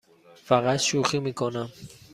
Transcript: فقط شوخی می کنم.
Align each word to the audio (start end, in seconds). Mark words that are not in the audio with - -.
فقط 0.45 0.77
شوخی 0.79 1.19
می 1.19 1.33
کنم. 1.33 1.69